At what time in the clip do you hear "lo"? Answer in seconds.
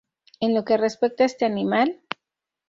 0.55-0.65